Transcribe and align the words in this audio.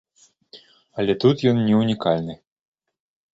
Але 1.03 1.13
тут 1.23 1.37
ён 1.51 1.61
не 1.67 1.75
ўнікальны. 1.83 2.39